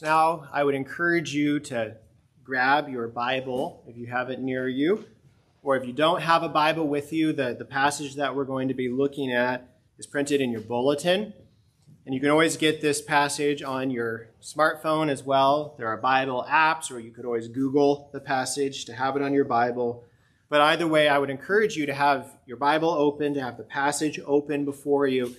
[0.00, 1.94] So now I would encourage you to
[2.42, 5.04] grab your Bible if you have it near you,
[5.62, 8.68] or if you don't have a Bible with you, the, the passage that we're going
[8.68, 9.68] to be looking at
[9.98, 11.34] is printed in your bulletin.
[12.06, 15.74] And you can always get this passage on your smartphone as well.
[15.76, 19.34] There are Bible apps, or you could always Google the passage to have it on
[19.34, 20.04] your Bible.
[20.48, 23.64] But either way, I would encourage you to have your Bible open, to have the
[23.64, 25.36] passage open before you,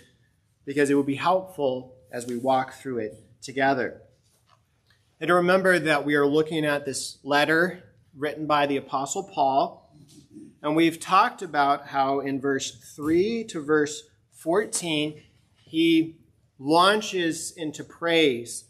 [0.66, 4.04] because it will be helpful as we walk through it together.
[5.22, 7.84] And to remember that we are looking at this letter
[8.18, 9.96] written by the Apostle Paul.
[10.64, 14.02] And we've talked about how in verse 3 to verse
[14.32, 15.22] 14,
[15.58, 16.16] he
[16.58, 18.64] launches into praise,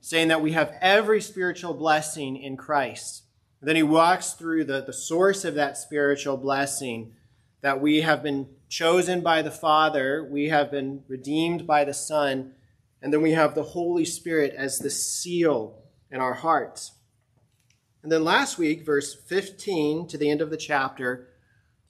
[0.00, 3.24] saying that we have every spiritual blessing in Christ.
[3.60, 7.14] Then he walks through the, the source of that spiritual blessing
[7.60, 12.52] that we have been chosen by the Father, we have been redeemed by the Son,
[13.02, 16.92] and then we have the Holy Spirit as the seal in our hearts.
[18.02, 21.28] And then last week, verse 15 to the end of the chapter,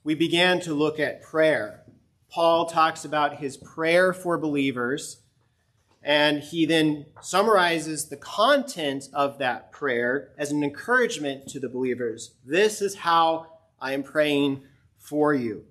[0.03, 1.83] we began to look at prayer.
[2.29, 5.21] Paul talks about his prayer for believers
[6.01, 12.35] and he then summarizes the content of that prayer as an encouragement to the believers.
[12.45, 13.47] This is how
[13.79, 14.63] I am praying
[14.97, 15.65] for you.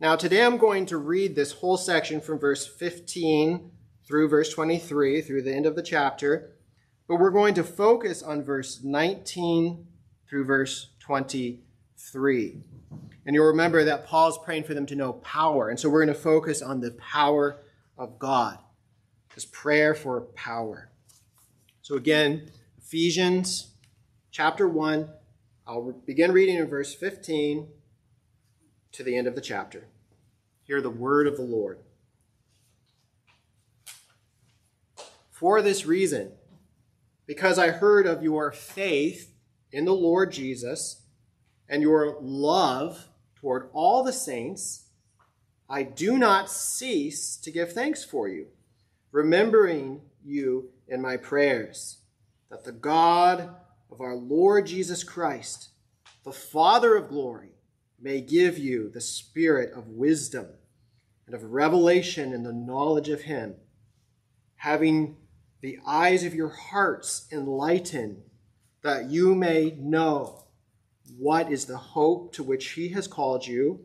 [0.00, 3.70] Now, today I'm going to read this whole section from verse 15
[4.06, 6.51] through verse 23, through the end of the chapter,
[7.12, 9.86] but we're going to focus on verse 19
[10.26, 12.56] through verse 23.
[13.26, 16.16] And you'll remember that Paul's praying for them to know power, and so we're going
[16.16, 17.60] to focus on the power
[17.98, 18.58] of God.
[19.34, 20.90] This prayer for power.
[21.82, 23.74] So again, Ephesians
[24.30, 25.10] chapter 1,
[25.66, 27.68] I'll begin reading in verse 15
[28.92, 29.86] to the end of the chapter.
[30.62, 31.80] Hear the word of the Lord.
[35.30, 36.32] For this reason,
[37.26, 39.32] because I heard of your faith
[39.70, 41.02] in the Lord Jesus
[41.68, 44.88] and your love toward all the saints,
[45.68, 48.48] I do not cease to give thanks for you
[49.12, 51.98] remembering you in my prayers,
[52.50, 53.54] that the God
[53.90, 55.68] of our Lord Jesus Christ,
[56.24, 57.50] the Father of glory,
[58.00, 60.46] may give you the spirit of wisdom
[61.26, 63.54] and of revelation in the knowledge of him,
[64.56, 65.16] having
[65.62, 68.20] the eyes of your hearts enlightened,
[68.82, 70.44] that you may know
[71.16, 73.80] what is the hope to which he has called you,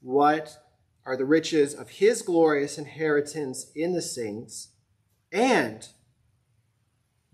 [0.00, 0.56] what
[1.04, 4.68] are the riches of his glorious inheritance in the saints,
[5.30, 5.88] and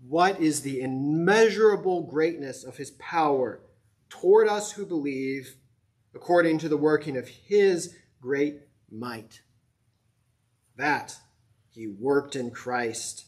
[0.05, 3.61] what is the immeasurable greatness of his power
[4.09, 5.55] toward us who believe,
[6.13, 8.59] according to the working of his great
[8.91, 9.41] might.
[10.75, 11.15] That
[11.69, 13.27] he worked in Christ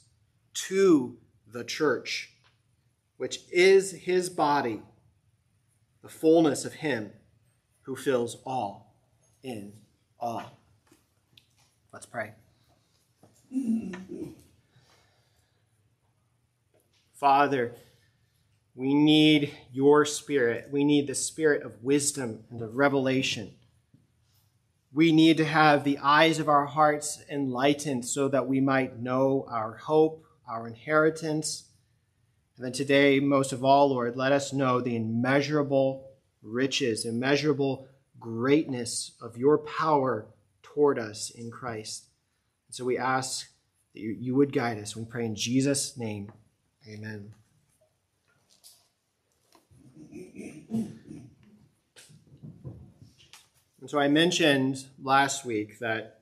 [0.53, 1.17] to
[1.51, 2.31] the church,
[3.17, 4.81] which is his body,
[6.01, 7.11] the fullness of him
[7.83, 8.95] who fills all
[9.43, 9.73] in
[10.19, 10.43] all.
[11.91, 12.31] Let's pray.
[17.13, 17.75] Father,
[18.73, 20.69] we need your spirit.
[20.71, 23.53] We need the spirit of wisdom and of revelation.
[24.93, 29.45] We need to have the eyes of our hearts enlightened so that we might know
[29.49, 31.65] our hope, our inheritance.
[32.55, 36.07] And then today, most of all, Lord, let us know the immeasurable
[36.41, 37.87] riches, immeasurable
[38.19, 40.27] greatness of your power
[40.61, 42.05] toward us in Christ.
[42.67, 43.49] And so we ask
[43.93, 44.95] that you, would guide us.
[44.95, 46.31] We pray in Jesus' name.
[46.87, 47.33] Amen.
[53.81, 56.20] And so I mentioned last week that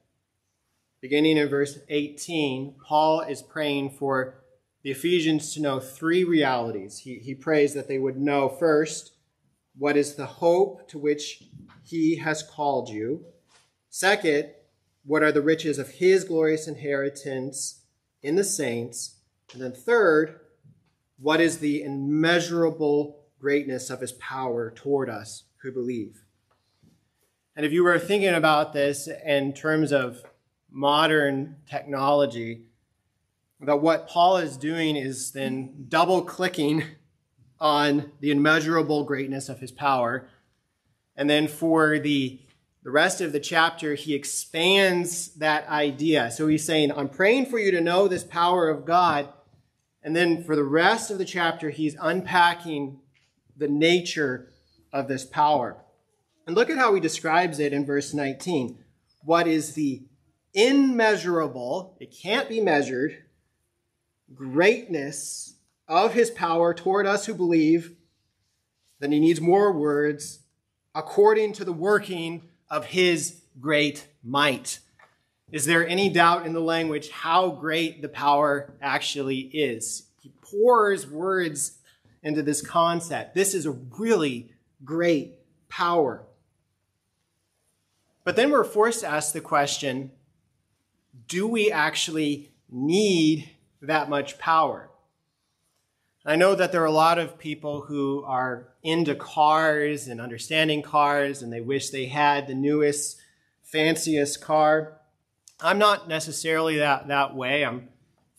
[1.02, 4.42] beginning in verse 18, Paul is praying for
[4.84, 7.00] the Ephesians to know three realities.
[7.00, 9.14] He, he prays that they would know first
[9.78, 11.44] what is the hope to which
[11.84, 13.26] he has called you.
[13.90, 14.52] Second,
[15.06, 17.82] what are the riches of his glorious inheritance
[18.22, 19.16] in the saints?
[19.54, 20.40] And then third,
[21.18, 26.24] what is the immeasurable greatness of his power toward us who believe?
[27.56, 30.24] And if you were thinking about this in terms of
[30.72, 32.64] modern technology,
[33.62, 36.84] that what Paul is doing is then double clicking
[37.60, 40.30] on the immeasurable greatness of his power.
[41.16, 42.40] And then for the,
[42.84, 46.32] the rest of the chapter, he expands that idea.
[46.32, 49.28] So he's saying, I'm praying for you to know this power of God.
[50.02, 53.02] And then for the rest of the chapter, he's unpacking
[53.58, 54.54] the nature
[54.94, 55.84] of this power.
[56.48, 58.80] And look at how he describes it in verse 19.
[59.24, 60.04] What is the
[60.68, 63.24] immeasurable, it can't be measured,
[64.34, 65.56] greatness
[65.88, 67.96] of his power toward us who believe,
[69.00, 70.40] then he needs more words
[70.94, 74.80] according to the working of his great might.
[75.52, 80.04] Is there any doubt in the language how great the power actually is?
[80.22, 81.80] He pours words
[82.22, 83.34] into this concept.
[83.34, 84.52] This is a really
[84.84, 85.36] great
[85.70, 86.24] power.
[88.24, 90.12] But then we're forced to ask the question
[91.30, 93.50] do we actually need
[93.82, 94.90] that much power?
[96.26, 100.82] I know that there are a lot of people who are into cars and understanding
[100.82, 103.22] cars, and they wish they had the newest,
[103.64, 105.00] fanciest car.
[105.62, 107.64] I'm not necessarily that, that way.
[107.64, 107.90] I'm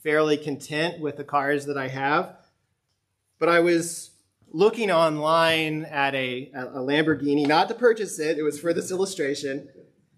[0.02, 2.36] fairly content with the cars that I have.
[3.38, 4.10] But I was
[4.52, 9.68] looking online at a, a Lamborghini, not to purchase it, it was for this illustration.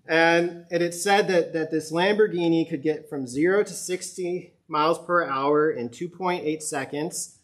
[0.06, 4.98] And, and it said that, that this Lamborghini could get from 0 to 60 miles
[4.98, 7.38] per hour in 2.8 seconds,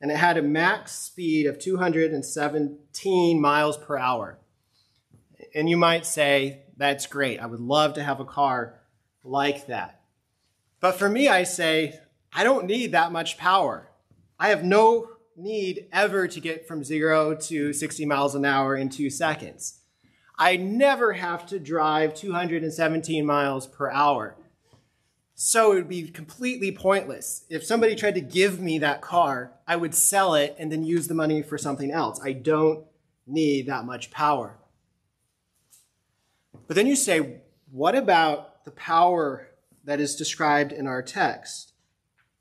[0.00, 4.38] and it had a max speed of 217 miles per hour.
[5.54, 7.40] And you might say, that's great.
[7.40, 8.80] I would love to have a car
[9.24, 10.00] like that.
[10.80, 11.98] But for me, I say,
[12.32, 13.90] I don't need that much power.
[14.38, 18.88] I have no need ever to get from zero to 60 miles an hour in
[18.88, 19.77] two seconds.
[20.38, 24.36] I never have to drive 217 miles per hour.
[25.34, 27.44] So it would be completely pointless.
[27.48, 31.08] If somebody tried to give me that car, I would sell it and then use
[31.08, 32.20] the money for something else.
[32.22, 32.84] I don't
[33.26, 34.58] need that much power.
[36.66, 37.40] But then you say,
[37.70, 39.48] what about the power
[39.84, 41.72] that is described in our text?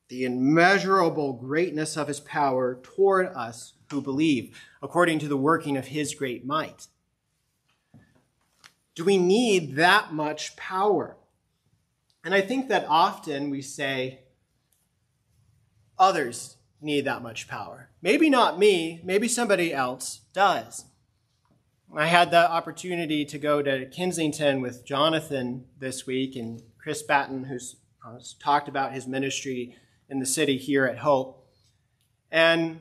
[0.09, 5.87] The immeasurable greatness of his power toward us who believe, according to the working of
[5.87, 6.87] his great might.
[8.97, 11.17] Do we need that much power?
[12.23, 14.21] And I think that often we say,
[15.99, 17.91] others need that much power.
[18.01, 20.85] Maybe not me, maybe somebody else does.
[21.95, 27.43] I had the opportunity to go to Kensington with Jonathan this week, and Chris Batten,
[27.43, 29.77] who's uh, talked about his ministry
[30.09, 31.47] in the city here at Hope.
[32.31, 32.79] And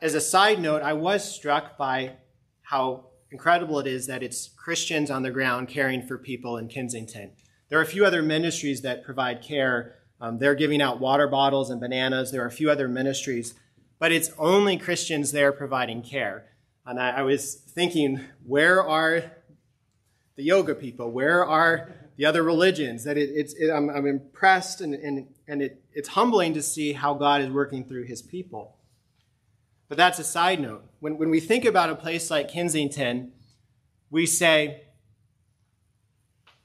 [0.00, 2.18] as a side note, I was struck by
[2.62, 7.32] how incredible it is that it's Christians on the ground caring for people in Kensington.
[7.70, 9.96] There are a few other ministries that provide care.
[10.20, 12.30] Um, they're giving out water bottles and bananas.
[12.30, 13.54] There are a few other ministries,
[13.98, 16.44] but it's only Christians there providing care.
[16.84, 19.24] And I, I was thinking, where are
[20.36, 21.10] the yoga people?
[21.10, 23.04] Where are the other religions?
[23.04, 26.92] That it, it's, it, I'm, I'm, impressed and, and, and it, it's humbling to see
[26.92, 28.76] how God is working through his people.
[29.88, 30.84] But that's a side note.
[31.02, 33.32] When, when we think about a place like Kensington,
[34.08, 34.82] we say,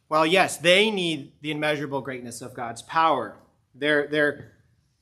[0.10, 3.40] well, yes, they need the immeasurable greatness of God's power.
[3.74, 4.52] They're, they're,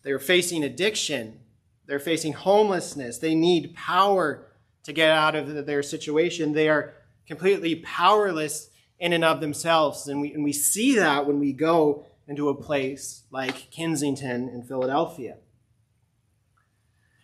[0.03, 1.41] they're facing addiction,
[1.85, 4.47] they're facing homelessness, they need power
[4.83, 6.53] to get out of their situation.
[6.53, 6.93] They are
[7.27, 10.07] completely powerless in and of themselves.
[10.07, 14.63] And we, and we see that when we go into a place like Kensington in
[14.63, 15.39] Philadelphia.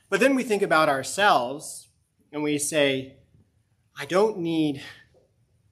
[0.10, 1.88] But then we think about ourselves
[2.32, 3.16] and we say,
[4.00, 4.82] I don't need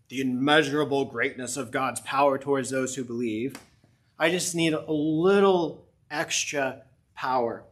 [0.10, 3.56] the immeasurable greatness of God's power towards those who believe.
[4.18, 6.84] I just need a little extra
[7.16, 7.64] power.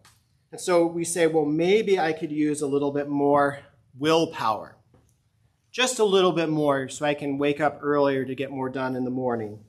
[0.51, 3.59] And so we say, well, maybe I could use a little bit more
[3.97, 4.77] willpower.
[5.71, 8.95] Just a little bit more so I can wake up earlier to get more done
[8.95, 9.59] in the morning.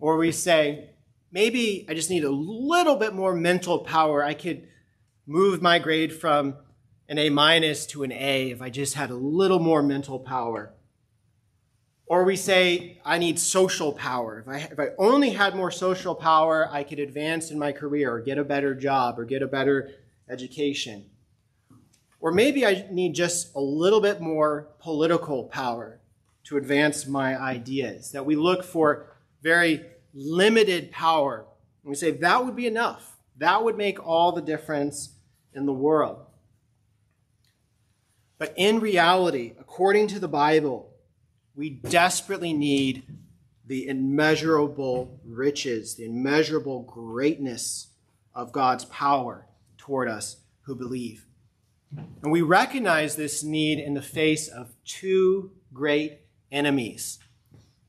[0.00, 0.90] Or we say,
[1.30, 4.24] maybe I just need a little bit more mental power.
[4.24, 4.66] I could
[5.26, 6.56] move my grade from
[7.08, 10.72] an A minus to an A if I just had a little more mental power.
[12.06, 14.40] Or we say, I need social power.
[14.40, 18.12] If I, if I only had more social power, I could advance in my career
[18.12, 19.90] or get a better job or get a better
[20.28, 21.06] education.
[22.20, 26.00] Or maybe I need just a little bit more political power
[26.44, 28.12] to advance my ideas.
[28.12, 29.06] That we look for
[29.42, 31.46] very limited power.
[31.82, 33.16] And we say that would be enough.
[33.38, 35.14] That would make all the difference
[35.54, 36.23] in the world.
[38.38, 40.92] But in reality, according to the Bible,
[41.54, 43.04] we desperately need
[43.66, 47.88] the immeasurable riches, the immeasurable greatness
[48.34, 49.46] of God's power
[49.78, 51.26] toward us who believe.
[52.22, 57.18] And we recognize this need in the face of two great enemies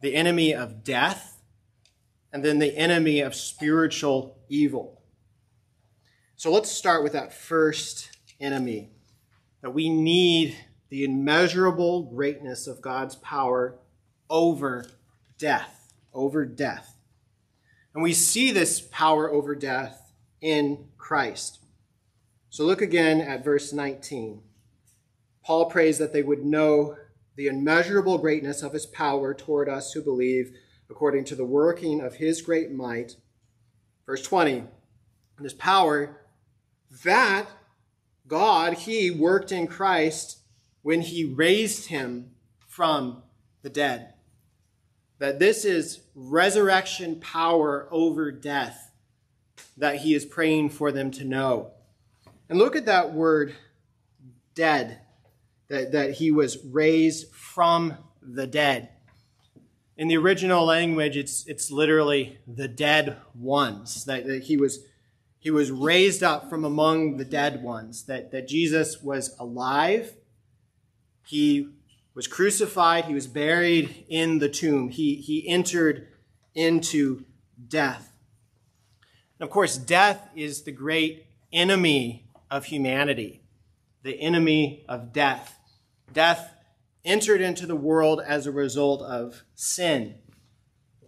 [0.02, 1.42] the enemy of death,
[2.32, 5.02] and then the enemy of spiritual evil.
[6.36, 8.92] So let's start with that first enemy
[9.66, 10.56] that we need
[10.90, 13.80] the immeasurable greatness of God's power
[14.30, 14.86] over
[15.40, 16.96] death, over death.
[17.96, 21.62] And we see this power over death in Christ.
[22.52, 24.44] So look again at verse 19.
[25.44, 26.98] Paul prays that they would know
[27.36, 30.56] the immeasurable greatness of his power toward us who believe,
[30.92, 33.16] according to the working of his great might.
[34.06, 34.58] Verse 20.
[34.60, 34.70] And
[35.42, 36.22] his power
[37.04, 37.48] that
[38.28, 40.40] God, he worked in Christ
[40.82, 42.32] when he raised him
[42.68, 43.24] from
[43.62, 44.14] the dead.
[45.20, 48.92] That this is resurrection power over death
[49.78, 51.72] that he is praying for them to know.
[52.50, 53.56] And look at that word
[54.54, 55.00] dead,
[55.68, 58.90] that, that he was raised from the dead.
[59.98, 64.80] In the original language, it's, it's literally the dead ones, that, that he, was,
[65.46, 70.16] he was raised up from among the dead ones, that, that Jesus was alive.
[71.28, 71.70] He
[72.16, 76.08] was crucified, he was buried in the tomb, he, he entered
[76.56, 77.26] into
[77.68, 78.12] death.
[79.38, 83.44] And of course, death is the great enemy of humanity,
[84.02, 85.60] the enemy of death.
[86.12, 86.56] Death
[87.04, 90.16] entered into the world as a result of sin.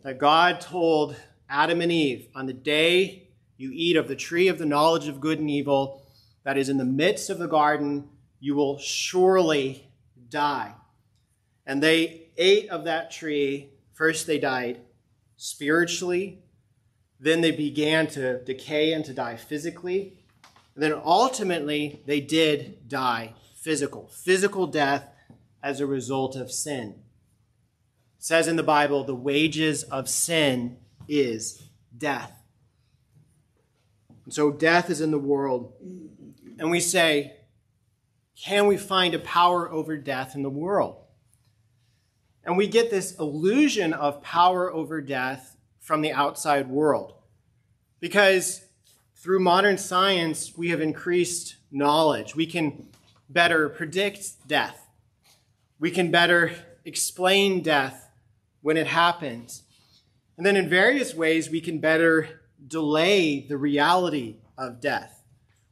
[0.04, 1.16] That God told
[1.50, 3.27] Adam and Eve, on the day
[3.58, 6.04] you eat of the tree of the knowledge of good and evil
[6.44, 8.08] that is in the midst of the garden,
[8.40, 9.90] you will surely
[10.30, 10.74] die.
[11.66, 13.70] And they ate of that tree.
[13.94, 14.80] First, they died
[15.36, 16.40] spiritually.
[17.20, 20.24] Then they began to decay and to die physically.
[20.76, 25.10] And then ultimately, they did die physical, physical death
[25.64, 26.96] as a result of sin.
[28.18, 31.64] It says in the Bible, the wages of sin is
[31.98, 32.37] death.
[34.28, 35.72] And so death is in the world.
[36.60, 37.38] And we say,
[38.36, 40.98] can we find a power over death in the world?
[42.44, 47.14] And we get this illusion of power over death from the outside world.
[48.02, 48.66] Because
[49.16, 52.36] through modern science, we have increased knowledge.
[52.36, 52.90] We can
[53.30, 54.90] better predict death.
[55.80, 56.52] We can better
[56.84, 58.10] explain death
[58.60, 59.64] when it happens.
[60.36, 65.24] And then in various ways, we can better delay the reality of death.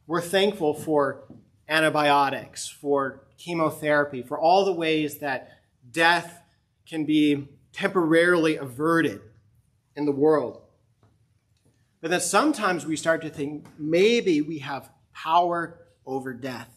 [0.06, 1.24] We're thankful for
[1.68, 5.50] antibiotics, for chemotherapy, for all the ways that
[5.90, 6.42] death
[6.88, 9.20] can be temporarily averted
[9.96, 10.62] in the world.
[12.00, 16.70] But then sometimes we start to think maybe we have power over death.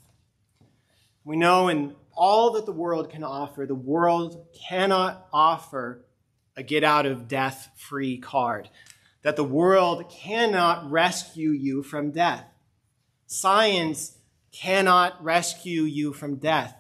[1.23, 6.05] We know in all that the world can offer, the world cannot offer
[6.57, 8.69] a get out of death free card.
[9.23, 12.45] That the world cannot rescue you from death.
[13.27, 14.17] Science
[14.51, 16.75] cannot rescue you from death.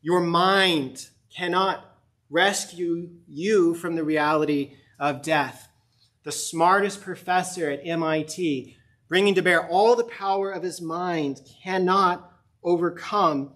[0.00, 1.98] Your mind cannot
[2.30, 5.68] rescue you from the reality of death
[6.24, 8.76] the smartest professor at MIT,
[9.08, 12.32] bringing to bear all the power of his mind, cannot
[12.62, 13.52] overcome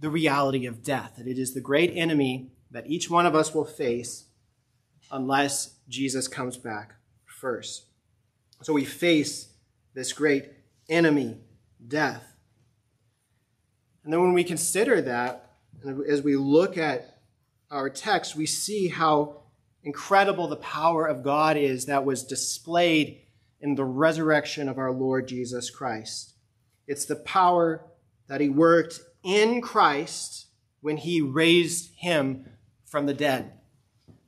[0.00, 1.14] the reality of death.
[1.16, 4.24] That it is the great enemy that each one of us will face
[5.10, 6.94] unless Jesus comes back
[7.40, 7.84] first.
[8.62, 9.48] So we face
[9.94, 10.50] this great
[10.88, 11.38] enemy,
[11.86, 12.24] death.
[14.04, 15.52] And then when we consider that,
[16.08, 17.20] as we look at
[17.70, 19.42] our text, we see how
[19.82, 23.22] incredible the power of God is that was displayed
[23.60, 26.34] in the resurrection of our Lord Jesus Christ.
[26.86, 27.84] It's the power
[28.26, 30.46] that he worked in Christ
[30.80, 32.46] when he raised him
[32.84, 33.52] from the dead.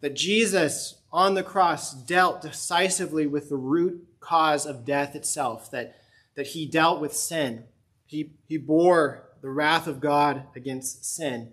[0.00, 5.96] That Jesus on the cross dealt decisively with the root cause of death itself, that,
[6.36, 7.64] that he dealt with sin.
[8.06, 11.52] He, he bore the wrath of God against sin.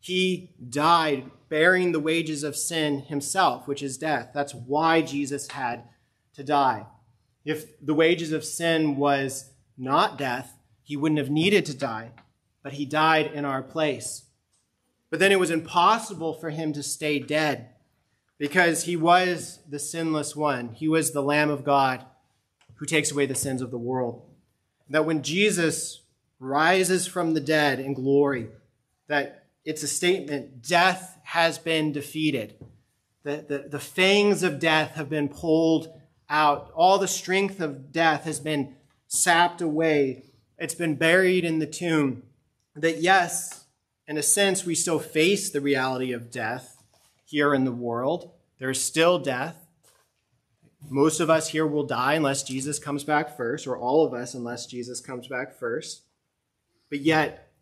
[0.00, 4.30] He died bearing the wages of sin himself, which is death.
[4.34, 5.84] That's why Jesus had
[6.34, 6.86] to die.
[7.44, 12.10] If the wages of sin was not death, he wouldn't have needed to die,
[12.62, 14.24] but he died in our place.
[15.10, 17.70] But then it was impossible for him to stay dead
[18.40, 20.70] because he was the sinless one.
[20.70, 22.06] He was the Lamb of God
[22.76, 24.22] who takes away the sins of the world.
[24.88, 26.00] That when Jesus
[26.40, 28.48] rises from the dead in glory,
[29.08, 32.54] that it's a statement death has been defeated.
[33.24, 35.92] The, the, the fangs of death have been pulled
[36.30, 36.72] out.
[36.74, 38.74] All the strength of death has been
[39.06, 40.24] sapped away.
[40.56, 42.22] It's been buried in the tomb.
[42.74, 43.66] That, yes,
[44.08, 46.79] in a sense, we still face the reality of death
[47.30, 48.32] here in the world.
[48.58, 49.68] There is still death.
[50.88, 54.34] Most of us here will die unless Jesus comes back first, or all of us
[54.34, 56.02] unless Jesus comes back first.
[56.88, 57.52] But yet,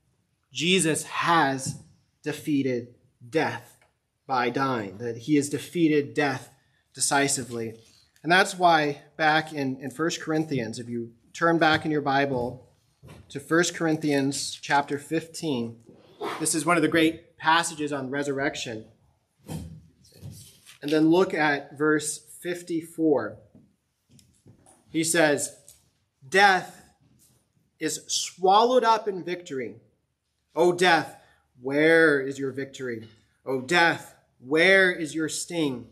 [0.53, 1.83] Jesus has
[2.23, 2.95] defeated
[3.29, 3.77] death
[4.27, 6.51] by dying, that he has defeated death
[6.95, 7.75] decisively.
[8.23, 12.69] And that's why back in, in 1 Corinthians, if you turn back in your Bible
[13.29, 15.77] to 1 Corinthians chapter 15,
[16.41, 18.87] this is one of the great passages on resurrection.
[20.81, 23.37] And then look at verse 54.
[24.91, 25.57] He says,
[26.27, 26.83] Death
[27.79, 29.77] is swallowed up in victory.
[30.55, 31.17] O death,
[31.61, 33.09] where is your victory?
[33.45, 35.87] O death, where is your sting?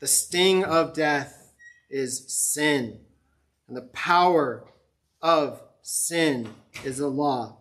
[0.00, 1.52] The sting of death
[1.88, 2.98] is sin,
[3.68, 4.64] and the power
[5.20, 6.48] of sin
[6.84, 7.58] is the law.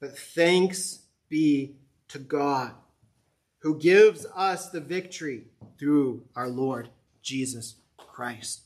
[0.00, 1.76] But thanks be
[2.08, 2.74] to God,
[3.60, 5.44] who gives us the victory
[5.78, 6.88] through our Lord
[7.22, 8.62] Jesus Christ.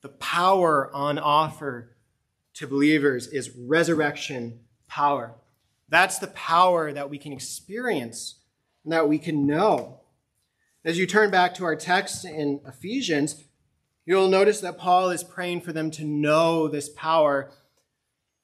[0.00, 1.96] The power on offer
[2.54, 5.34] to believers is resurrection power.
[5.88, 8.36] That's the power that we can experience
[8.84, 10.00] and that we can know.
[10.84, 13.44] As you turn back to our text in Ephesians,
[14.06, 17.50] you'll notice that Paul is praying for them to know this power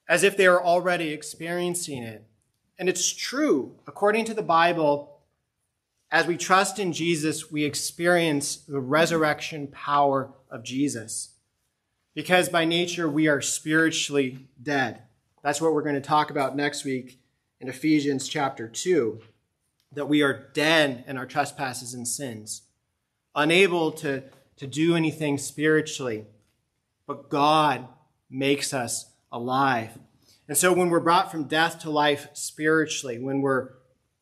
[0.09, 2.27] as if they are already experiencing it.
[2.79, 3.77] And it's true.
[3.87, 5.21] According to the Bible,
[6.11, 11.35] as we trust in Jesus, we experience the resurrection power of Jesus.
[12.15, 15.03] Because by nature, we are spiritually dead.
[15.43, 17.19] That's what we're going to talk about next week
[17.61, 19.21] in Ephesians chapter 2.
[19.93, 22.63] That we are dead in our trespasses and sins,
[23.35, 24.25] unable to,
[24.57, 26.27] to do anything spiritually.
[27.07, 27.87] But God
[28.31, 29.99] makes us alive.
[30.47, 33.71] And so when we're brought from death to life spiritually, when we're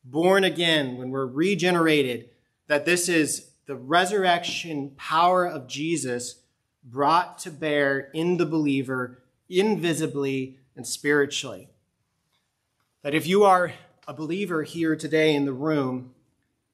[0.05, 2.29] born again, when we're regenerated,
[2.67, 6.41] that this is the resurrection power of Jesus
[6.83, 11.69] brought to bear in the believer invisibly and spiritually.
[13.03, 13.73] That if you are
[14.07, 16.13] a believer here today in the room,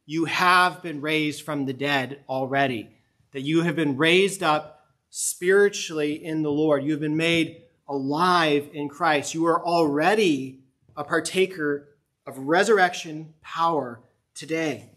[0.06, 2.90] you have been raised from the dead already.
[3.32, 6.84] That you have been raised up spiritually in the Lord.
[6.84, 9.34] You have been made alive in Christ.
[9.34, 10.60] You are already
[10.96, 11.90] a partaker
[12.28, 14.00] of resurrection power
[14.36, 14.92] today.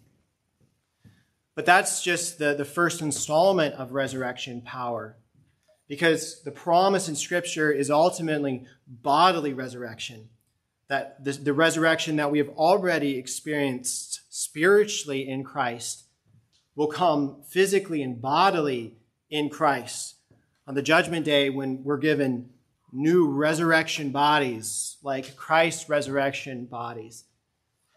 [1.54, 5.16] But that's just the, the first installment of resurrection power.
[5.88, 10.28] Because the promise in Scripture is ultimately bodily resurrection.
[10.88, 16.04] That the, the resurrection that we have already experienced spiritually in Christ
[16.76, 18.96] will come physically and bodily
[19.30, 20.16] in Christ
[20.66, 22.50] on the judgment day when we're given
[22.92, 27.24] new resurrection bodies like Christ's resurrection bodies.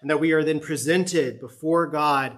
[0.02, 2.38] And that we are then presented before God,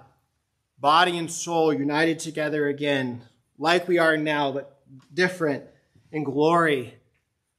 [0.79, 3.21] body and soul united together again,
[3.57, 4.79] like we are now, but
[5.13, 5.65] different
[6.11, 6.95] in glory,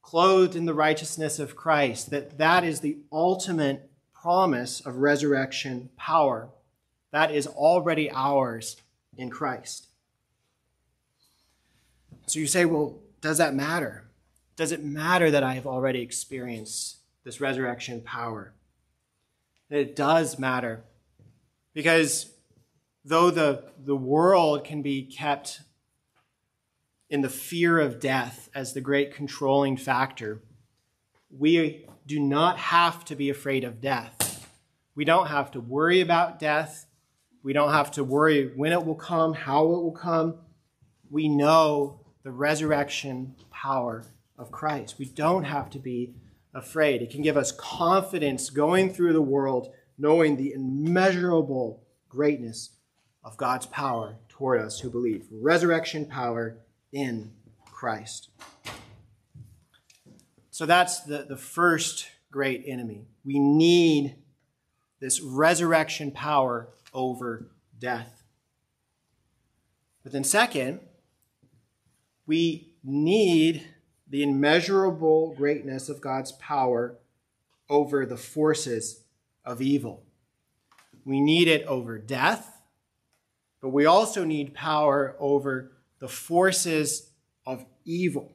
[0.03, 2.11] clothed in the righteousness of Christ.
[2.11, 6.49] That that is the ultimate promise of resurrection power.
[7.11, 8.77] That is already ours
[9.17, 9.89] in Christ.
[12.27, 14.08] So you say, well, does that matter?
[14.59, 18.55] Does it matter that I have already experienced this resurrection power?
[19.71, 20.83] It does matter.
[21.75, 22.33] Because
[23.05, 25.61] though the, the world can be kept
[27.09, 30.43] in the fear of death as the great controlling factor,
[31.31, 34.53] we do not have to be afraid of death.
[34.97, 36.87] We don't have to worry about death.
[37.45, 40.39] We don't have to worry when it will come, how it will come.
[41.09, 44.05] We know the resurrection power
[44.39, 44.99] of Christ.
[44.99, 46.15] We don't have to be
[46.55, 47.03] afraid.
[47.03, 52.71] It can give us confidence going through the world, knowing the immeasurable greatness
[53.25, 55.27] of God's power toward us who believe.
[55.31, 56.59] Resurrection power
[56.93, 57.33] in
[57.65, 58.29] Christ.
[60.51, 63.07] So that's the, the first great enemy.
[63.25, 64.17] We need
[65.01, 68.23] this resurrection power over death.
[70.03, 70.81] But then, second,
[72.27, 73.67] we need
[74.09, 76.97] the immeasurable greatness of God's power
[77.69, 79.05] over the forces
[79.45, 80.03] of evil.
[81.05, 82.63] We need it over death,
[83.61, 87.11] but we also need power over the forces
[87.47, 88.33] of evil.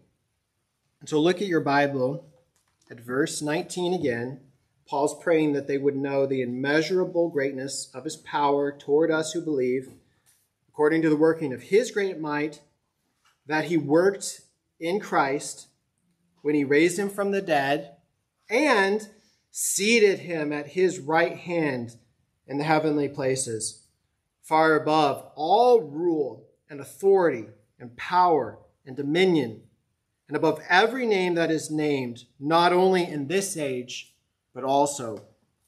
[0.99, 2.25] And so look at your Bible
[2.89, 4.39] at verse 19 again
[4.87, 9.41] Paul's praying that they would know the immeasurable greatness of his power toward us who
[9.41, 9.89] believe,
[10.67, 12.61] according to the working of his great might,
[13.45, 14.41] that he worked
[14.83, 15.67] in Christ
[16.41, 17.95] when he raised him from the dead
[18.49, 19.07] and
[19.49, 21.95] seated him at his right hand
[22.45, 23.87] in the heavenly places,
[24.41, 27.45] far above all rule and authority
[27.79, 29.61] and power and dominion,
[30.27, 34.13] and above every name that is named, not only in this age,
[34.53, 35.23] but also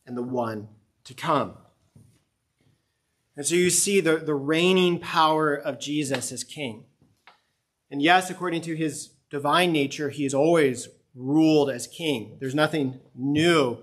[0.05, 0.67] in the one
[1.05, 1.53] to come.
[3.37, 6.85] And so you see the, the reigning power of Jesus as king.
[7.91, 12.37] And yes, according to his divine nature, he is always ruled as king.
[12.39, 13.79] There's nothing new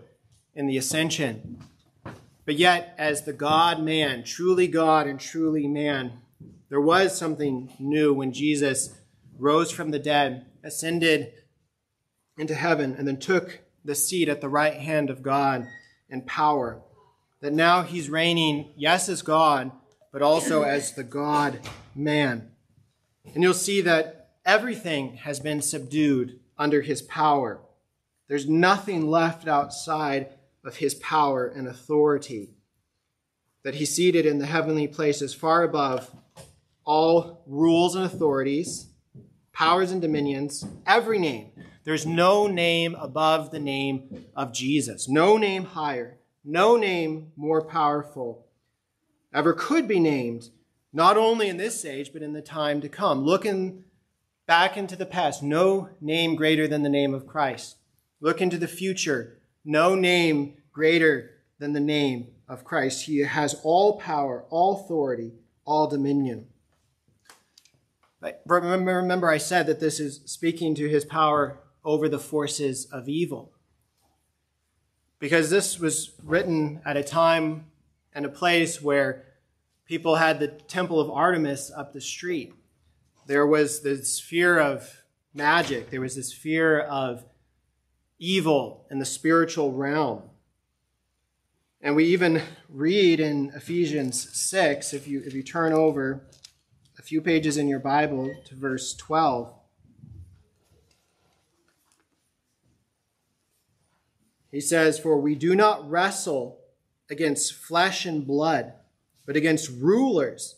[0.55, 1.63] in the ascension.
[2.45, 6.21] But yet, as the God man, truly God and truly man,
[6.69, 8.95] there was something new when Jesus
[9.39, 11.33] rose from the dead, ascended
[12.39, 15.67] into heaven, and then took the seat at the right hand of God
[16.09, 16.81] in power.
[17.41, 19.73] That now he's reigning, yes, as God,
[20.13, 21.61] but also as the God
[21.95, 22.52] man.
[23.35, 27.61] And you'll see that everything has been subdued under his power.
[28.29, 30.29] There's nothing left outside
[30.65, 32.51] of his power and authority.
[33.65, 36.15] That he's seated in the heavenly places far above
[36.85, 38.89] all rules and authorities,
[39.53, 41.51] powers and dominions, every name.
[41.85, 48.47] There's no name above the name of Jesus, no name higher, no name more powerful
[49.35, 50.51] ever could be named,
[50.93, 53.25] not only in this age, but in the time to come.
[53.25, 53.85] Looking
[54.47, 57.77] back into the past, no name greater than the name of Christ.
[58.21, 63.07] Look into the future, no name greater than the name of Christ.
[63.07, 65.33] He has all power, all authority,
[65.65, 66.47] all dominion.
[68.21, 72.85] But remember, remember, I said that this is speaking to his power over the forces
[72.87, 73.53] of evil.
[75.19, 77.67] Because this was written at a time
[78.15, 79.25] and a place where
[79.93, 82.55] people had the temple of Artemis up the street.
[83.27, 85.03] There was this fear of
[85.35, 87.27] magic, there was this fear of
[88.19, 90.23] evil in the spiritual realm.
[91.83, 96.25] And we even read in Ephesians 6, if you, if you turn over
[96.99, 99.53] a few pages in your Bible to verse 12.
[104.51, 106.61] He says, For we do not wrestle
[107.11, 108.73] against flesh and blood,
[109.27, 110.57] but against rulers,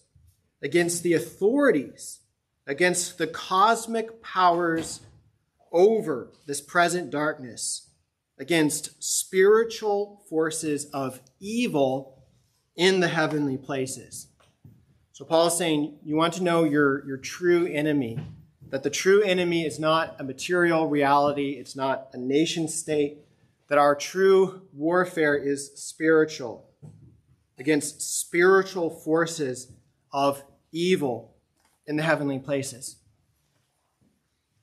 [0.62, 2.20] against the authorities,
[2.66, 5.00] against the cosmic powers
[5.72, 7.90] over this present darkness,
[8.38, 12.22] against spiritual forces of evil
[12.76, 14.28] in the heavenly places.
[15.12, 18.18] So Paul is saying, you want to know your, your true enemy,
[18.70, 23.18] that the true enemy is not a material reality, it's not a nation state,
[23.68, 26.68] that our true warfare is spiritual,
[27.58, 29.72] against spiritual forces
[30.12, 31.34] of evil
[31.86, 32.96] in the heavenly places.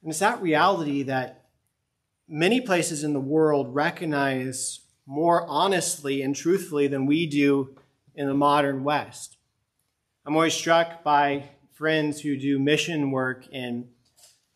[0.01, 1.45] And it's that reality that
[2.27, 7.75] many places in the world recognize more honestly and truthfully than we do
[8.15, 9.37] in the modern West.
[10.25, 13.89] I'm always struck by friends who do mission work in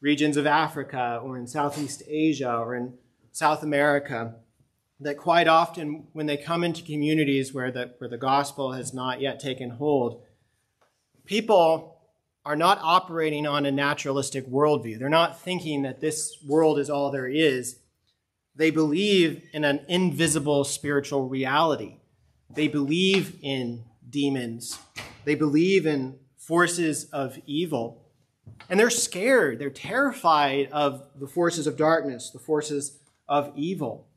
[0.02, 2.94] regions of Africa or in Southeast Asia or in
[3.32, 4.36] South America
[5.00, 9.22] that quite often when they come into communities where the, where the gospel has not
[9.22, 10.24] yet taken hold,
[11.26, 11.98] people
[12.46, 14.98] are not operating on a naturalistic worldview.
[15.00, 17.80] They're not thinking that this world is all there is.
[18.56, 21.98] They believe in an invisible spiritual reality.
[22.50, 24.80] They believe in demons
[25.26, 28.04] they believe in forces of evil.
[28.70, 29.60] And they're scared.
[29.60, 34.08] They're terrified of the forces of darkness, the forces of evil.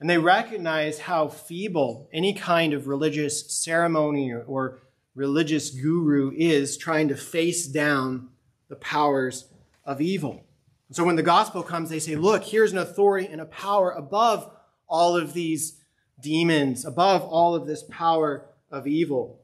[0.00, 4.80] And they recognize how feeble any kind of religious ceremony or,
[5.16, 8.28] religious guru is trying to face down
[8.68, 9.48] the powers
[9.84, 10.44] of evil.
[10.90, 14.50] so when the gospel comes, they say, look, here's an authority and a power above
[14.86, 15.80] all of these
[16.20, 19.40] demons, above all of this power of evil.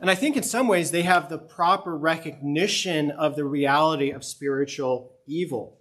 [0.00, 4.24] And I think in some ways they have the proper recognition of the reality of
[4.24, 5.78] spiritual evil.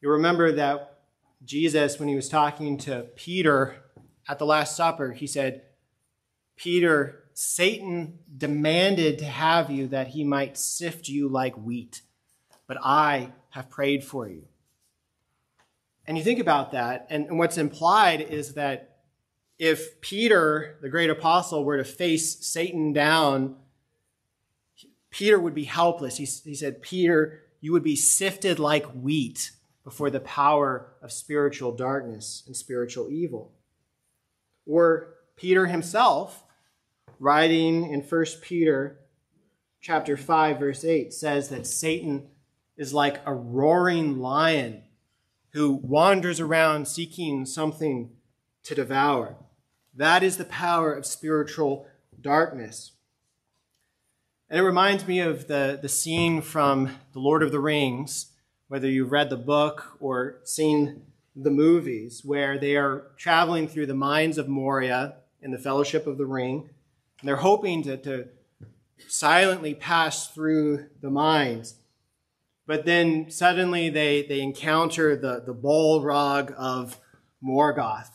[0.00, 0.95] You remember that
[1.44, 3.76] Jesus, when he was talking to Peter
[4.28, 5.62] at the Last Supper, he said,
[6.56, 12.02] Peter, Satan demanded to have you that he might sift you like wheat,
[12.66, 14.44] but I have prayed for you.
[16.06, 18.96] And you think about that, and what's implied is that
[19.58, 23.56] if Peter, the great apostle, were to face Satan down,
[25.10, 26.18] Peter would be helpless.
[26.18, 29.50] He, he said, Peter, you would be sifted like wheat
[29.86, 33.52] before the power of spiritual darkness and spiritual evil.
[34.66, 36.42] Or Peter himself,
[37.20, 38.98] writing in 1 Peter
[39.80, 42.26] chapter 5 verse 8 says that Satan
[42.76, 44.82] is like a roaring lion
[45.50, 48.10] who wanders around seeking something
[48.64, 49.36] to devour.
[49.94, 51.86] That is the power of spiritual
[52.20, 52.90] darkness.
[54.50, 58.32] And it reminds me of the, the scene from The Lord of the Rings,
[58.68, 61.02] whether you've read the book or seen
[61.34, 66.18] the movies, where they are traveling through the mines of Moria in the Fellowship of
[66.18, 66.70] the Ring.
[67.20, 68.28] And they're hoping to, to
[69.06, 71.76] silently pass through the mines.
[72.66, 76.98] But then suddenly they, they encounter the, the Balrog of
[77.44, 78.10] Morgoth.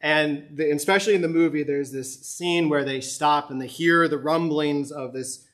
[0.00, 4.06] And the, especially in the movie, there's this scene where they stop and they hear
[4.06, 5.46] the rumblings of this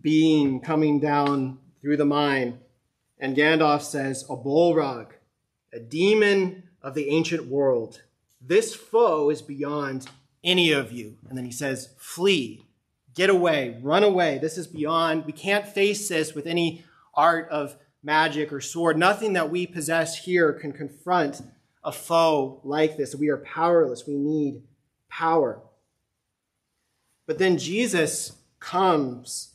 [0.00, 2.60] being coming down through the mine.
[3.18, 5.12] And Gandalf says, A Balrog,
[5.72, 8.02] a demon of the ancient world.
[8.40, 10.06] This foe is beyond
[10.44, 11.16] any of you.
[11.28, 12.62] And then he says, Flee,
[13.14, 14.38] get away, run away.
[14.38, 18.96] This is beyond, we can't face this with any art of magic or sword.
[18.96, 21.42] Nothing that we possess here can confront
[21.82, 23.14] a foe like this.
[23.14, 24.06] We are powerless.
[24.06, 24.62] We need
[25.08, 25.60] power.
[27.26, 29.54] But then Jesus comes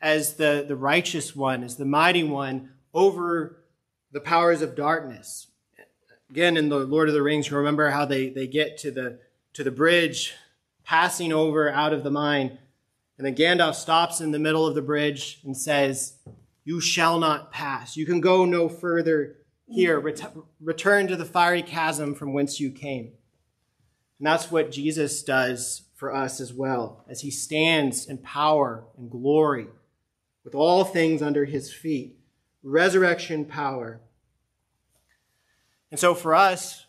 [0.00, 3.64] as the, the righteous one, as the mighty one over
[4.12, 5.48] the powers of darkness.
[6.30, 9.18] Again, in the Lord of the Rings, remember how they, they get to the,
[9.54, 10.34] to the bridge,
[10.84, 12.58] passing over out of the mine.
[13.18, 16.14] And then Gandalf stops in the middle of the bridge and says,
[16.64, 17.96] You shall not pass.
[17.96, 22.70] You can go no further here, ret- return to the fiery chasm from whence you
[22.70, 23.12] came.
[24.18, 29.10] And that's what Jesus does for us as well, as he stands in power and
[29.10, 29.66] glory
[30.44, 32.18] with all things under his feet.
[32.62, 34.00] Resurrection power.
[35.90, 36.86] And so for us,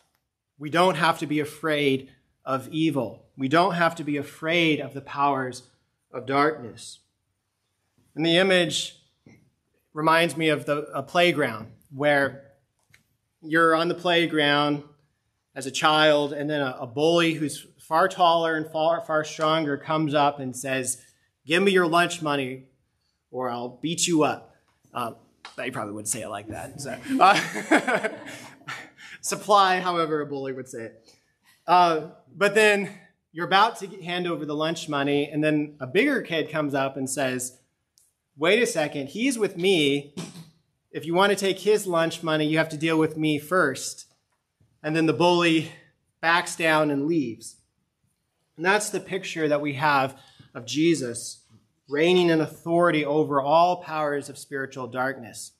[0.58, 2.10] we don't have to be afraid
[2.44, 3.26] of evil.
[3.36, 5.64] We don't have to be afraid of the powers
[6.12, 7.00] of darkness.
[8.14, 8.96] And the image
[9.92, 12.52] reminds me of the, a playground where
[13.42, 14.84] you're on the playground
[15.54, 19.76] as a child, and then a, a bully who's far taller and far, far stronger
[19.76, 21.02] comes up and says,
[21.46, 22.64] Give me your lunch money
[23.30, 24.56] or I'll beat you up.
[24.94, 25.16] Um,
[25.56, 26.80] they probably wouldn't say it like that.
[26.80, 28.08] So, uh,
[29.20, 31.14] supply, however, a bully would say it.
[31.66, 32.90] Uh, but then
[33.32, 36.96] you're about to hand over the lunch money, and then a bigger kid comes up
[36.96, 37.58] and says,
[38.36, 40.14] Wait a second, he's with me
[40.94, 44.06] if you want to take his lunch money, you have to deal with me first.
[44.80, 45.72] And then the bully
[46.20, 47.56] backs down and leaves.
[48.56, 50.16] And that's the picture that we have
[50.54, 51.42] of Jesus
[51.88, 55.52] reigning in authority over all powers of spiritual darkness.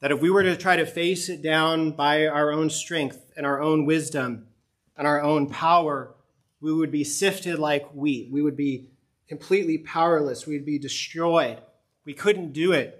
[0.00, 3.46] That if we were to try to face it down by our own strength and
[3.46, 4.46] our own wisdom
[4.96, 6.14] and our own power,
[6.60, 8.30] we would be sifted like wheat.
[8.30, 8.88] We would be
[9.28, 10.46] completely powerless.
[10.46, 11.58] We'd be destroyed.
[12.04, 12.98] We couldn't do it.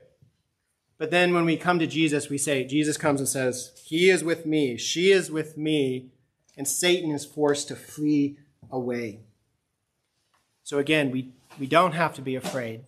[0.99, 4.23] But then when we come to Jesus, we say, Jesus comes and says, He is
[4.23, 6.13] with me, she is with me,
[6.57, 8.39] and Satan is forced to flee
[8.71, 9.21] away.
[10.73, 11.29] So again, we,
[11.61, 12.81] we don't have to be afraid.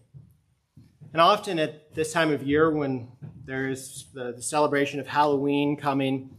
[1.13, 3.09] And often at this time of year, when
[3.45, 6.35] there's the, the celebration of Halloween coming,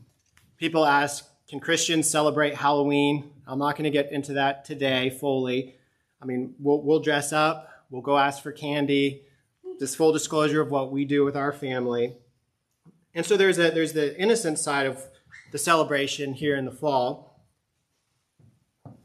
[0.58, 3.29] people ask, Can Christians celebrate Halloween?
[3.45, 5.75] I'm not going to get into that today fully.
[6.19, 9.21] I mean, we'll, we'll dress up, we'll go ask for candy,
[9.79, 12.15] this full disclosure of what we do with our family.
[13.13, 15.05] And so there's a there's the innocent side of
[15.51, 17.24] the celebration here in the fall.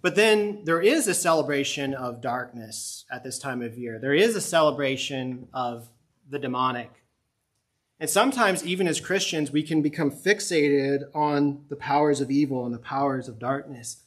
[0.03, 3.99] But then there is a celebration of darkness at this time of year.
[3.99, 5.89] There is a celebration of
[6.29, 6.91] the demonic.
[7.99, 12.75] And sometimes, even as Christians, we can become fixated on the powers of evil and
[12.75, 14.05] the powers of darkness.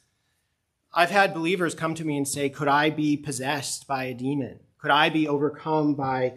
[0.92, 4.60] I've had believers come to me and say, Could I be possessed by a demon?
[4.78, 6.34] Could I be overcome by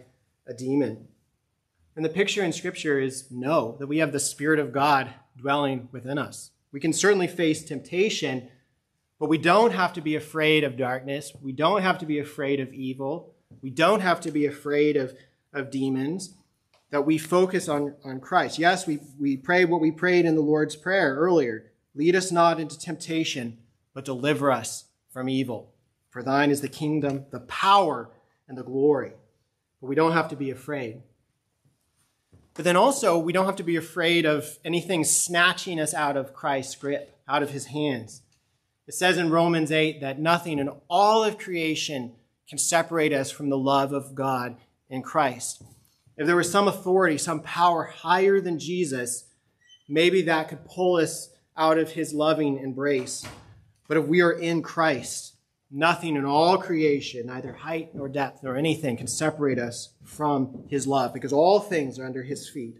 [0.47, 1.07] a demon.
[1.95, 5.89] And the picture in Scripture is no, that we have the Spirit of God dwelling
[5.91, 6.51] within us.
[6.71, 8.49] We can certainly face temptation,
[9.19, 11.31] but we don't have to be afraid of darkness.
[11.41, 13.33] We don't have to be afraid of evil.
[13.61, 15.13] We don't have to be afraid of,
[15.53, 16.33] of demons.
[16.89, 18.57] That we focus on, on Christ.
[18.57, 22.59] Yes, we, we pray what we prayed in the Lord's Prayer earlier lead us not
[22.59, 23.57] into temptation,
[23.93, 25.73] but deliver us from evil.
[26.09, 28.11] For thine is the kingdom, the power,
[28.47, 29.13] and the glory
[29.81, 31.01] but we don't have to be afraid.
[32.53, 36.33] But then also, we don't have to be afraid of anything snatching us out of
[36.33, 38.23] Christ's grip, out of his hands.
[38.87, 42.13] It says in Romans 8 that nothing in all of creation
[42.47, 44.55] can separate us from the love of God
[44.89, 45.61] in Christ.
[46.15, 49.25] If there was some authority, some power higher than Jesus,
[49.89, 53.27] maybe that could pull us out of his loving embrace.
[53.89, 55.35] But if we are in Christ,
[55.69, 60.87] nothing in all creation, neither height nor depth nor anything, can separate us from his
[60.87, 62.77] love, because all things are under his feet.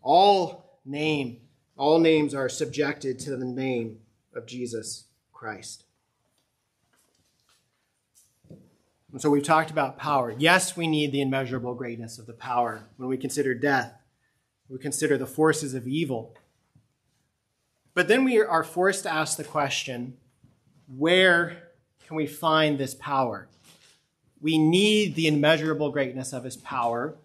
[0.00, 1.42] All name,
[1.76, 3.98] all names are subjected to the name
[4.34, 5.84] of Jesus Christ.
[9.12, 10.34] And so we've talked about power.
[10.36, 13.94] Yes, we need the immeasurable greatness of the power when we consider death,
[14.68, 16.34] we consider the forces of evil.
[17.94, 20.16] But then we are forced to ask the question
[20.96, 21.68] where
[22.06, 23.48] can we find this power?
[24.40, 27.16] We need the immeasurable greatness of his power.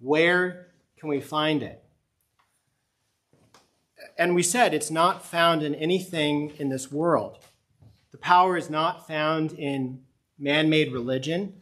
[0.00, 1.82] Where can we find it?
[4.18, 7.38] And we said it's not found in anything in this world.
[8.10, 10.00] The power is not found in
[10.36, 11.54] man made religion.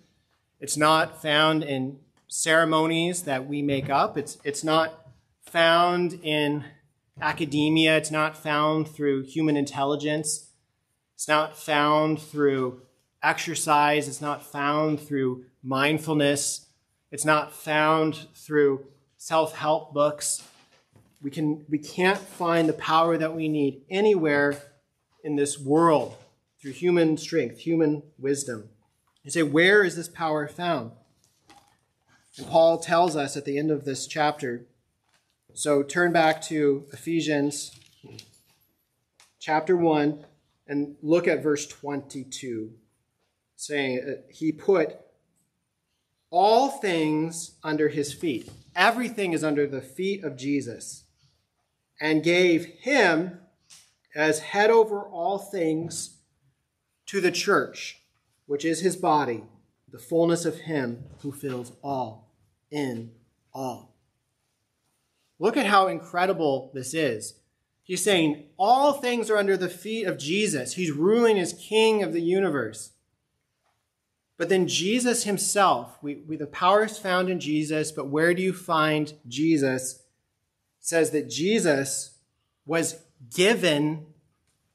[0.58, 4.16] It's not found in ceremonies that we make up.
[4.16, 5.06] It's, it's not
[5.42, 6.64] found in
[7.20, 7.96] academia.
[7.98, 10.50] It's not found through human intelligence.
[11.14, 12.82] It's not found through
[13.22, 14.08] exercise.
[14.08, 16.66] It's not found through mindfulness.
[17.10, 18.86] It's not found through
[19.18, 20.42] self help books.
[21.26, 24.62] We, can, we can't find the power that we need anywhere
[25.24, 26.16] in this world
[26.62, 28.68] through human strength, human wisdom.
[29.24, 30.92] You say, where is this power found?
[32.38, 34.66] And Paul tells us at the end of this chapter.
[35.52, 37.72] So turn back to Ephesians
[39.40, 40.24] chapter 1
[40.68, 42.70] and look at verse 22,
[43.56, 44.96] saying, uh, He put
[46.30, 48.48] all things under his feet.
[48.76, 51.02] Everything is under the feet of Jesus,
[52.00, 53.40] and gave him
[54.14, 56.18] as head over all things
[57.06, 58.02] to the church,
[58.46, 59.44] which is his body,
[59.90, 62.32] the fullness of him who fills all
[62.70, 63.12] in
[63.52, 63.94] all.
[65.38, 67.34] Look at how incredible this is.
[67.82, 70.74] He's saying all things are under the feet of Jesus.
[70.74, 72.92] He's ruling as king of the universe.
[74.38, 78.42] But then Jesus himself, we, we, the power is found in Jesus, but where do
[78.42, 80.02] you find Jesus?
[80.86, 82.16] Says that Jesus
[82.64, 83.02] was
[83.34, 84.06] given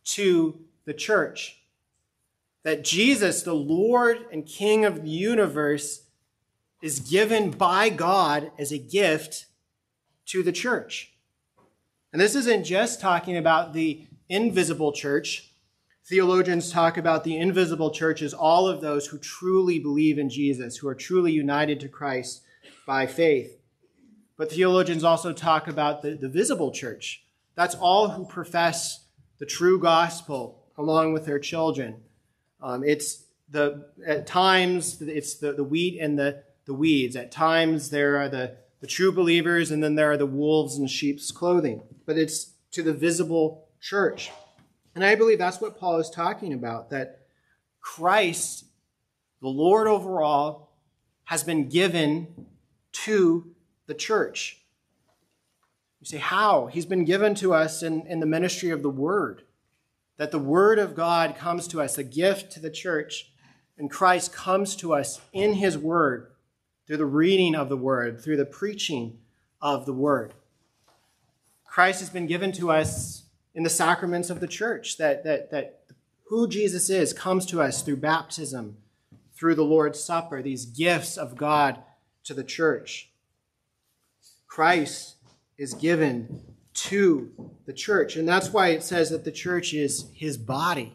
[0.04, 1.62] to the church.
[2.64, 6.02] That Jesus, the Lord and King of the universe,
[6.82, 9.46] is given by God as a gift
[10.26, 11.14] to the church.
[12.12, 15.54] And this isn't just talking about the invisible church.
[16.04, 20.76] Theologians talk about the invisible church as all of those who truly believe in Jesus,
[20.76, 22.42] who are truly united to Christ
[22.86, 23.61] by faith.
[24.42, 27.24] But theologians also talk about the, the visible church.
[27.54, 29.06] That's all who profess
[29.38, 31.98] the true gospel along with their children.
[32.60, 37.16] Um, it's the at times it's the, the wheat and the, the weeds.
[37.16, 40.88] At times there are the, the true believers, and then there are the wolves in
[40.88, 41.84] sheep's clothing.
[42.08, 44.32] But it's to the visible church.
[44.96, 47.28] And I believe that's what Paul is talking about that
[47.80, 48.66] Christ,
[49.40, 50.76] the Lord over all,
[51.26, 52.48] has been given
[53.04, 53.52] to
[53.92, 54.58] the church.
[56.00, 56.68] You say, how?
[56.68, 59.44] He's been given to us in, in the ministry of the Word.
[60.16, 63.34] That the Word of God comes to us, a gift to the church,
[63.78, 66.32] and Christ comes to us in His Word
[66.88, 69.18] through the reading of the Word, through the preaching
[69.62, 70.34] of the Word.
[71.66, 73.24] Christ has been given to us
[73.54, 75.84] in the sacraments of the church, that, that, that
[76.30, 78.78] who Jesus is comes to us through baptism,
[79.36, 81.84] through the Lord's Supper, these gifts of God
[82.24, 83.11] to the church.
[84.52, 85.16] Christ
[85.58, 86.42] is given
[86.74, 87.32] to
[87.66, 88.18] the church.
[88.18, 90.94] And that's why it says that the church is his body,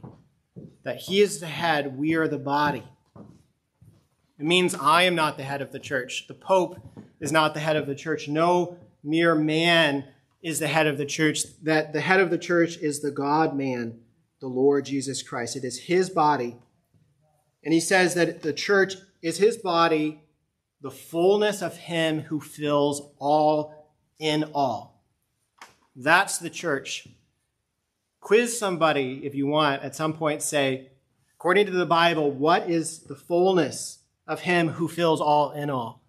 [0.82, 2.84] that he is the head, we are the body.
[3.16, 6.26] It means I am not the head of the church.
[6.28, 6.76] The Pope
[7.18, 8.28] is not the head of the church.
[8.28, 10.04] No mere man
[10.42, 11.44] is the head of the church.
[11.62, 14.00] That the head of the church is the God man,
[14.38, 15.56] the Lord Jesus Christ.
[15.56, 16.58] It is his body.
[17.64, 20.20] And he says that the church is his body,
[20.86, 25.02] the fullness of him who fills all in all.
[25.96, 27.08] That's the church.
[28.20, 30.92] Quiz somebody if you want at some point, say,
[31.34, 33.98] according to the Bible, what is the fullness
[34.28, 36.04] of him who fills all in all?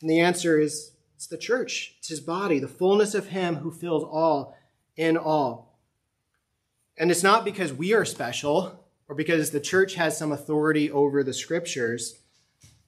[0.00, 3.70] And the answer is it's the church, it's his body, the fullness of him who
[3.70, 4.56] fills all
[4.96, 5.78] in all.
[6.98, 11.22] And it's not because we are special or because the church has some authority over
[11.22, 12.22] the scriptures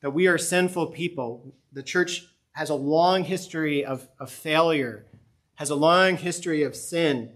[0.00, 1.54] that we are sinful people.
[1.72, 5.06] The church has a long history of, of failure,
[5.54, 7.32] has a long history of sin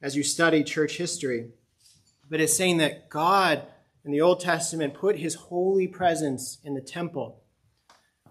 [0.00, 1.50] as you study church history.
[2.30, 3.62] But it's saying that God
[4.04, 7.42] in the Old Testament put his holy presence in the temple,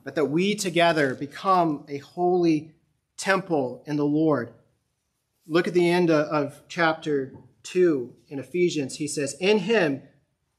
[0.03, 2.73] but that we together become a holy
[3.17, 4.53] temple in the Lord.
[5.45, 8.95] Look at the end of chapter 2 in Ephesians.
[8.95, 10.03] He says, In him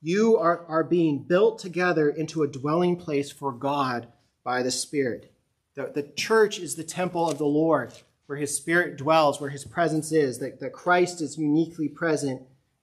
[0.00, 4.08] you are, are being built together into a dwelling place for God
[4.44, 5.32] by the Spirit.
[5.74, 7.92] The, the church is the temple of the Lord,
[8.26, 12.42] where his Spirit dwells, where his presence is, that, that Christ is uniquely present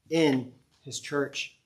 [0.09, 0.51] in
[0.81, 1.57] his church.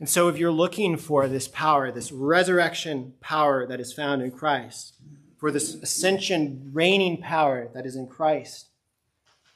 [0.00, 4.30] And so, if you're looking for this power, this resurrection power that is found in
[4.30, 4.94] Christ,
[5.38, 8.68] for this ascension reigning power that is in Christ,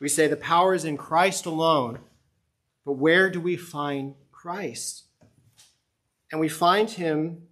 [0.00, 2.00] we say the power is in Christ alone,
[2.84, 5.04] but where do we find Christ?
[6.30, 7.42] And we find him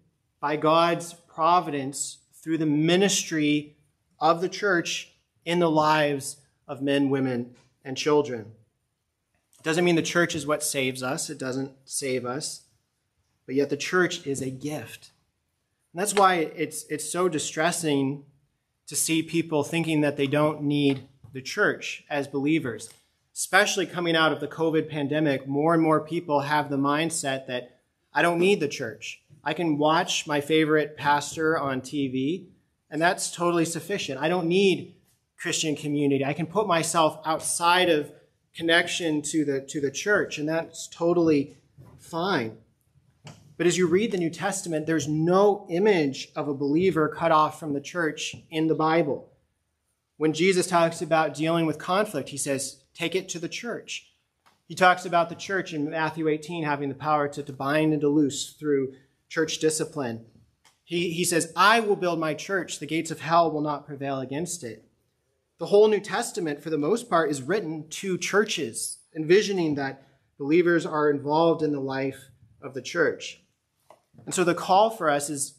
[0.41, 3.76] by God's providence through the ministry
[4.18, 5.12] of the church
[5.45, 7.55] in the lives of men, women,
[7.85, 8.53] and children.
[9.59, 12.62] It doesn't mean the church is what saves us, it doesn't save us,
[13.47, 15.11] but yet the church is a gift.
[15.93, 18.24] And that's why it's, it's so distressing
[18.87, 21.03] to see people thinking that they don't need
[21.33, 22.91] the church as believers.
[23.35, 27.81] Especially coming out of the COVID pandemic, more and more people have the mindset that
[28.12, 29.22] I don't need the church.
[29.43, 32.47] I can watch my favorite pastor on TV,
[32.91, 34.20] and that's totally sufficient.
[34.20, 34.95] I don't need
[35.39, 36.24] Christian community.
[36.24, 38.12] I can put myself outside of
[38.55, 41.57] connection to the, to the church, and that's totally
[41.99, 42.59] fine.
[43.57, 47.61] But as you read the New Testament, there's no image of a believer cut off
[47.61, 49.31] from the church in the Bible.
[50.16, 54.12] When Jesus talks about dealing with conflict, he says, take it to the church.
[54.68, 58.03] He talks about the church in Matthew 18 having the power to, to bind and
[58.03, 58.92] to loose through
[59.28, 60.26] church discipline.
[60.84, 62.78] He, he says, I will build my church.
[62.78, 64.84] The gates of hell will not prevail against it.
[65.59, 70.07] The whole New Testament, for the most part, is written to churches, envisioning that
[70.38, 72.28] believers are involved in the life
[72.61, 73.40] of the church.
[74.26, 75.55] And so the call for us is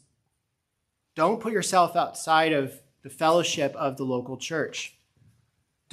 [1.16, 4.96] don't put yourself outside of the fellowship of the local church.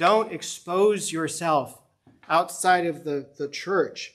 [0.00, 1.78] Don't expose yourself
[2.26, 4.14] outside of the, the church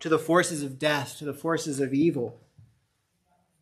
[0.00, 2.40] to the forces of death, to the forces of evil.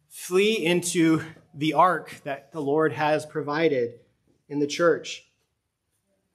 [0.09, 1.23] Flee into
[1.53, 4.01] the ark that the Lord has provided
[4.49, 5.27] in the church.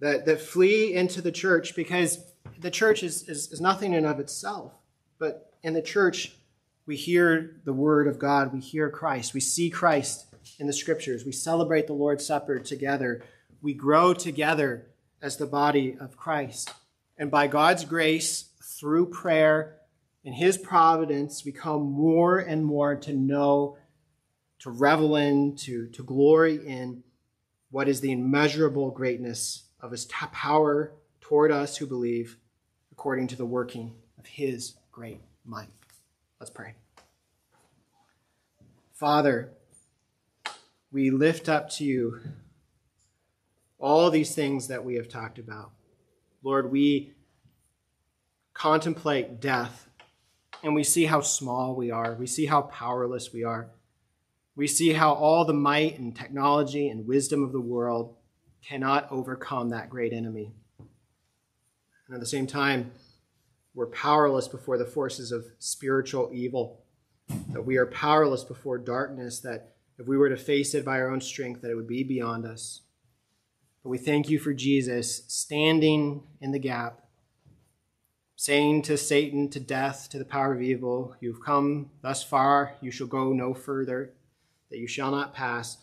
[0.01, 2.19] That, that flee into the church because
[2.59, 4.75] the church is, is, is nothing in of itself.
[5.17, 6.33] But in the church,
[6.85, 10.27] we hear the word of God, we hear Christ, we see Christ
[10.59, 11.25] in the scriptures.
[11.25, 13.23] We celebrate the Lord's Supper together.
[13.63, 14.86] We grow together
[15.21, 16.73] as the body of Christ.
[17.17, 19.77] And by God's grace, through prayer,
[20.23, 23.77] and His providence, we come more and more to know,
[24.59, 27.03] to revel in, to, to glory in
[27.71, 32.37] what is the immeasurable greatness of His power toward us who believe,
[32.91, 35.69] according to the working of His great might.
[36.39, 36.73] Let's pray.
[38.93, 39.51] Father,
[40.91, 42.19] we lift up to you
[43.79, 45.71] all these things that we have talked about.
[46.43, 47.13] Lord, we
[48.53, 49.87] contemplate death
[50.63, 52.15] and we see how small we are.
[52.15, 53.69] We see how powerless we are.
[54.55, 58.15] We see how all the might and technology and wisdom of the world
[58.67, 60.51] cannot overcome that great enemy.
[60.79, 62.91] And at the same time,
[63.75, 66.81] we're powerless before the forces of spiritual evil,
[67.49, 71.11] that we are powerless before darkness, that if we were to face it by our
[71.11, 72.81] own strength, that it would be beyond us.
[73.87, 77.05] We thank you for Jesus standing in the gap,
[78.35, 82.91] saying to Satan, to death, to the power of evil, You've come thus far, you
[82.91, 84.11] shall go no further,
[84.69, 85.77] that you shall not pass.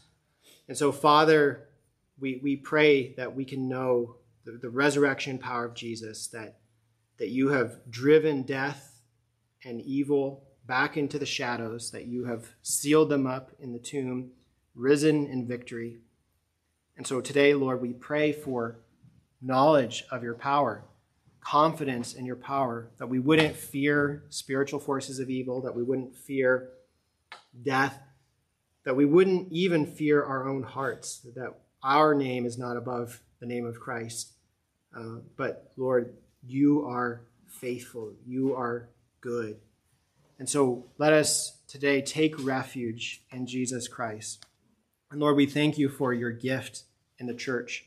[0.69, 1.67] And so, Father,
[2.21, 6.59] we, we pray that we can know the, the resurrection power of Jesus, that,
[7.17, 9.01] that you have driven death
[9.65, 14.33] and evil back into the shadows, that you have sealed them up in the tomb,
[14.75, 16.01] risen in victory.
[16.97, 18.79] And so today, Lord, we pray for
[19.43, 20.85] knowledge of your power,
[21.41, 26.17] confidence in your power, that we wouldn't fear spiritual forces of evil, that we wouldn't
[26.17, 26.71] fear
[27.63, 27.99] death,
[28.85, 33.47] that we wouldn't even fear our own hearts, that our name is not above the
[33.47, 34.33] name of Christ.
[34.97, 36.17] Uh, but Lord,
[36.47, 38.89] you are faithful, you are
[39.21, 39.59] good.
[40.39, 44.47] And so let us today take refuge in Jesus Christ.
[45.15, 46.83] And Lord, we thank you for your gift
[47.21, 47.85] in the church.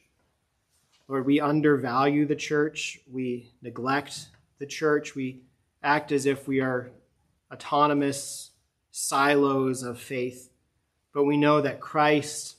[1.09, 3.01] Lord, we undervalue the church.
[3.11, 4.27] We neglect
[4.59, 5.13] the church.
[5.13, 5.41] We
[5.83, 6.89] act as if we are
[7.51, 8.51] autonomous
[8.91, 10.51] silos of faith.
[11.13, 12.55] But we know that Christ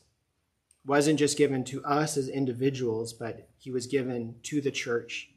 [0.84, 5.30] wasn't just given to us as individuals, but he was given to the church.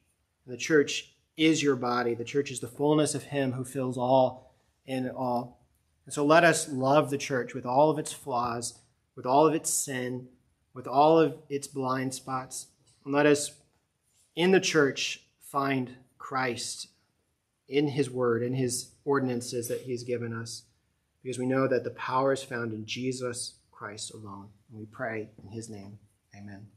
[0.45, 2.15] And the church is your body.
[2.15, 4.53] The church is the fullness of Him who fills all
[4.85, 5.61] in all.
[6.05, 8.80] And so let us love the church with all of its flaws,
[9.15, 10.27] with all of its sin,
[10.73, 12.67] with all of its blind spots.
[13.05, 13.51] And let us,
[14.35, 16.87] in the church, find Christ
[17.67, 20.63] in his word, in his ordinances that he's given us,
[21.23, 24.47] because we know that the power is found in Jesus Christ alone.
[24.69, 25.99] And we pray in his name.
[26.35, 26.67] Amen.